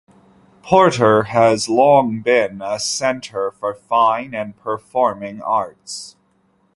Porter 0.63 1.25
has 1.25 1.69
long 1.69 2.21
been 2.21 2.59
a 2.63 2.79
center 2.79 3.51
for 3.51 3.75
fine 3.75 4.33
and 4.33 4.57
performing 4.57 5.43
arts. 5.43 6.15